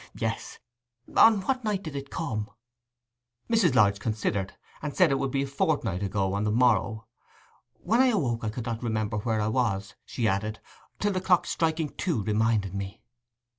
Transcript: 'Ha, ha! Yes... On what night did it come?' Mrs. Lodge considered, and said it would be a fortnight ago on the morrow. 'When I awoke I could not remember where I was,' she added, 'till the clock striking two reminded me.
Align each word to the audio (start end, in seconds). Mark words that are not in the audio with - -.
'Ha, 0.01 0.05
ha! 0.05 0.13
Yes... 0.15 0.59
On 1.15 1.41
what 1.41 1.63
night 1.63 1.83
did 1.83 1.95
it 1.95 2.09
come?' 2.09 2.49
Mrs. 3.47 3.75
Lodge 3.75 3.99
considered, 3.99 4.55
and 4.81 4.95
said 4.97 5.11
it 5.11 5.19
would 5.19 5.29
be 5.29 5.43
a 5.43 5.45
fortnight 5.45 6.01
ago 6.01 6.33
on 6.33 6.43
the 6.43 6.49
morrow. 6.51 7.05
'When 7.83 8.01
I 8.01 8.07
awoke 8.07 8.43
I 8.43 8.49
could 8.49 8.65
not 8.65 8.81
remember 8.81 9.17
where 9.19 9.39
I 9.39 9.47
was,' 9.49 9.93
she 10.03 10.27
added, 10.27 10.59
'till 10.97 11.11
the 11.11 11.21
clock 11.21 11.45
striking 11.45 11.89
two 11.97 12.23
reminded 12.23 12.73
me. 12.73 13.03